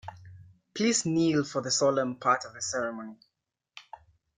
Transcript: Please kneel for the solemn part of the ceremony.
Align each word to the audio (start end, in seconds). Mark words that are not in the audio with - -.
Please 0.73 1.05
kneel 1.05 1.43
for 1.43 1.61
the 1.61 1.69
solemn 1.69 2.15
part 2.15 2.43
of 2.45 2.55
the 2.55 2.61
ceremony. 2.63 3.17